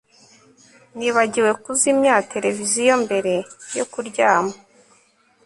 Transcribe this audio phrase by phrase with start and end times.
[0.97, 3.33] nibagiwe kuzimya televiziyo mbere
[3.77, 4.55] yo kuryama